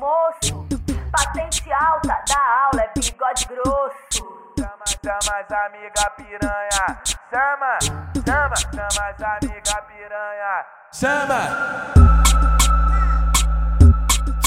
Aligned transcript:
moço. 0.00 0.66
Patente 1.12 1.70
alta 1.72 2.16
da 2.26 2.64
aula 2.64 2.82
é 2.82 2.90
bigode 2.94 3.46
grosso. 3.46 4.40
Chama, 4.58 4.84
chama 4.86 5.38
as 5.38 5.52
amiga 5.52 6.10
piranha. 6.16 7.00
Chama, 7.30 7.78
chama, 8.24 8.56
chama 8.56 9.08
as 9.10 9.22
amiga 9.22 9.82
piranha. 9.82 10.64
Chama! 10.92 11.40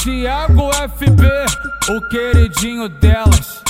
Thiago 0.04 0.70
FB, 0.98 1.24
o 1.90 2.10
queridinho 2.10 2.90
delas. 2.90 3.64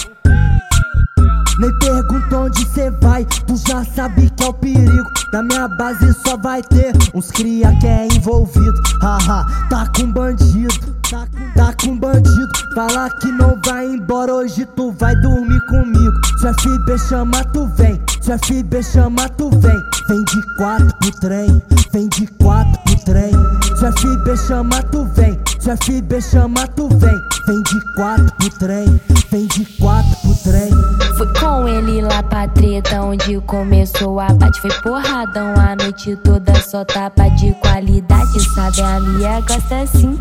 Nem 1.59 1.79
pergunta 1.79 2.37
onde 2.37 2.65
cê 2.65 2.89
vai, 2.89 3.23
tu 3.25 3.55
já 3.55 3.85
sabe 3.85 4.29
que 4.31 4.43
é 4.43 4.47
o 4.47 4.53
perigo. 4.53 5.09
Na 5.31 5.43
minha 5.43 5.67
base 5.67 6.13
só 6.25 6.35
vai 6.35 6.63
ter 6.63 6.93
uns 7.13 7.31
cria 7.31 7.69
que 7.79 7.87
é 7.87 8.07
envolvido. 8.07 8.81
Haha, 9.01 9.45
tá 9.69 9.87
com 9.95 10.11
bandido, 10.11 10.93
tá 11.09 11.27
com, 11.27 11.42
tá 11.63 11.73
com 11.81 11.97
bandido. 11.97 12.49
Fala 12.75 13.09
que 13.21 13.31
não 13.31 13.57
vai 13.65 13.85
embora, 13.85 14.33
hoje 14.33 14.65
tu 14.75 14.91
vai 14.91 15.15
dormir 15.15 15.61
comigo. 15.67 16.13
Se 16.39 16.53
FB 16.53 16.97
chama, 17.07 17.43
tu 17.45 17.67
vem. 17.77 18.01
Se 18.19 18.37
FB 18.37 18.83
chama, 18.83 19.29
tu 19.29 19.49
vem. 19.49 19.81
Vem 20.09 20.23
de 20.25 20.55
quatro 20.57 20.89
pro 20.99 21.11
trem, 21.21 21.61
vem 21.93 22.09
de 22.09 22.27
quatro 22.43 22.81
pro 22.83 23.05
trem. 23.05 23.31
Se 23.77 23.91
FB 23.91 24.37
chama, 24.45 24.83
tu 24.83 25.05
vem. 25.15 25.39
Se 25.59 25.69
FB 25.77 26.21
chama, 26.21 26.67
tu 26.67 26.89
vem. 26.89 27.15
Vem 27.47 27.63
de 27.63 27.95
quatro 27.95 28.31
pro 28.37 28.49
trem, 28.59 29.01
vem 29.31 29.47
de 29.47 29.65
quatro 29.79 30.15
pro 30.21 30.35
trem. 30.43 30.71
Fui 31.17 31.27
com 31.39 31.67
ele 31.67 32.01
lá 32.01 32.23
pra 32.23 32.47
treta, 32.47 33.01
onde 33.01 33.39
começou 33.41 34.19
a 34.19 34.33
bate. 34.33 34.59
Foi 34.59 34.71
porradão 34.81 35.53
a 35.55 35.75
noite 35.75 36.15
toda, 36.23 36.55
só 36.61 36.83
tapa 36.83 37.29
de 37.29 37.53
qualidade. 37.53 38.39
Sabe, 38.53 38.81
a 38.81 38.99
minha 38.99 39.39
gosta 39.41 39.81
assim. 39.81 40.19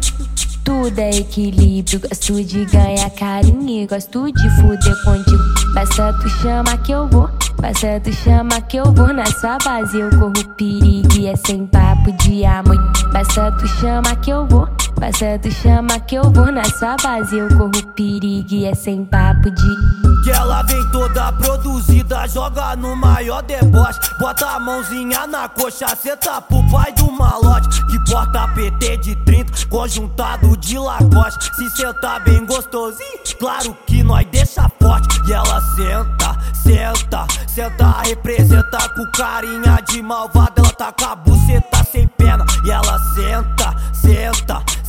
Tudo 0.65 0.99
é 0.99 1.11
equilíbrio, 1.11 2.01
gosto 2.01 2.43
de 2.45 2.65
ganhar 2.67 3.11
carinho 3.11 3.87
gosto 3.89 4.31
de 4.33 4.51
fuder 4.57 5.05
contigo. 5.05 5.43
Basta 5.75 6.13
tu 6.15 6.29
chama 6.29 6.77
que 6.79 6.93
eu 6.93 7.09
vou, 7.09 7.29
basta 7.61 8.01
tu 8.01 8.13
chama 8.13 8.61
que 8.61 8.77
eu 8.77 8.93
vou. 8.93 9.09
Nessa 9.13 9.59
base 9.65 9.99
eu 9.99 10.11
corro 10.11 10.33
perigo 10.57 11.15
e 11.19 11.27
é 11.27 11.37
sem 11.37 11.67
papo 11.67 12.13
de 12.25 12.45
amor. 12.45 12.77
Basta 13.13 13.51
tu 13.53 13.67
chama 13.67 14.15
que 14.17 14.31
eu 14.31 14.47
vou, 14.47 14.69
basta 15.03 15.37
tu 15.41 15.51
chama 15.51 15.99
que 15.99 16.15
eu 16.15 16.31
vou. 16.31 16.47
Nessa 16.53 16.97
base 17.03 17.37
eu 17.37 17.49
corro 17.49 17.93
perigo 17.95 18.55
e 18.55 18.67
é 18.67 18.75
sem 18.75 19.05
papo 19.05 19.51
de. 19.51 20.03
Que 20.23 20.31
ela 20.31 20.63
vem 20.63 20.91
toda 20.93 21.33
produzida, 21.33 22.29
joga 22.29 22.77
no 22.77 22.95
maior 22.95 23.43
deboche. 23.43 23.99
Bota 24.21 24.47
a 24.47 24.61
mãozinha 24.61 25.27
na 25.27 25.49
coxa, 25.49 25.89
senta 25.97 26.41
pro 26.41 26.63
pai 26.71 26.93
do 26.93 27.11
malote. 27.11 27.85
Que 27.87 27.99
porta 28.09 28.47
PT 28.55 28.97
de 28.99 29.17
30, 29.17 29.67
conjuntado 29.67 30.57
de 30.59 30.79
lacoste. 30.79 31.51
Se 31.57 31.71
sentar 31.71 32.23
bem 32.23 32.47
gostosinho, 32.47 33.19
claro 33.41 33.77
que 33.85 34.05
nós 34.05 34.25
deixa 34.31 34.71
forte. 34.81 35.21
E 35.29 35.33
ela 35.33 35.61
senta, 35.75 36.39
senta, 36.55 37.27
senta, 37.49 38.03
representa 38.03 38.89
com 38.91 39.05
carinha 39.11 39.83
de 39.89 40.01
malvada. 40.01 40.53
Ela 40.59 40.71
tá 40.71 40.93
com 40.93 41.05
a 41.05 41.17
buceta 41.17 41.83
sem 41.91 42.07
pena. 42.07 42.47
E 42.65 42.71
ela 42.71 42.99
senta, 43.15 43.75
senta, 43.93 44.32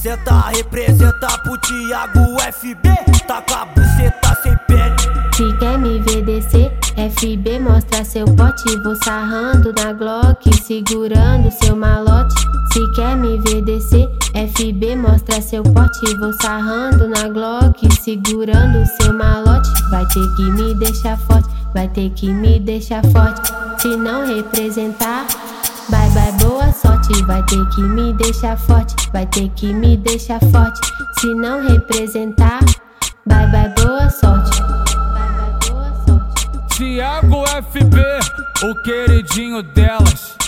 senta, 0.04 0.50
representa 0.50 1.28
pro 1.44 1.58
Thiago 1.60 2.38
FB. 2.52 2.90
Tá 3.26 3.42
com 3.42 3.54
a 3.54 3.66
buceta 3.68 4.38
sem 4.44 4.56
pena. 4.68 4.98
Se 5.34 5.58
quer 5.58 5.80
me 5.80 6.00
ver 6.02 6.26
descer, 6.26 6.78
FB 6.98 7.60
mostra 7.60 8.04
seu 8.04 8.26
pote. 8.26 8.78
Vou 8.84 8.96
sarrando 8.98 9.74
na 9.74 9.94
Glock, 9.94 10.54
segurando 10.62 11.50
seu 11.52 11.74
malote. 11.74 12.36
Se 12.74 12.92
quer 12.96 13.16
me 13.16 13.40
ver 13.40 13.62
descer, 13.62 14.10
FB 14.34 14.98
mostra 14.98 15.42
seu 15.42 15.64
pote. 15.64 16.18
Vou 16.20 16.34
sarrando 16.34 17.08
na 17.08 17.30
Glock, 17.30 17.88
segurando 18.02 18.86
seu 19.02 19.14
malote. 19.14 19.70
Vai 19.90 20.06
ter 20.08 20.36
que 20.36 20.52
me 20.52 20.76
deixar 20.76 21.18
forte, 21.18 21.50
vai 21.74 21.88
ter 21.88 22.10
que 22.10 22.28
me 22.30 22.60
deixar 22.60 23.02
forte. 23.06 23.54
Se 23.82 23.96
não 23.96 24.28
representar. 24.28 25.26
Bye 25.90 26.10
bye, 26.12 26.32
boa 26.40 26.53
sorte. 27.14 27.24
Vai 27.24 27.44
ter 27.44 27.66
que 27.70 27.82
me 27.82 28.14
deixar 28.14 28.58
forte. 28.58 28.96
Vai 29.12 29.26
ter 29.28 29.50
que 29.50 29.74
me 29.74 29.98
deixar 29.98 30.40
forte. 30.52 30.80
Se 31.20 31.34
não 31.34 31.62
representar, 31.68 32.60
bye 33.26 33.48
bye, 33.48 33.74
boa 33.78 34.10
sorte. 34.10 34.62
Thiago 36.76 37.44
FB, 37.48 37.98
o 38.68 38.76
queridinho 38.84 39.62
delas. 39.62 40.43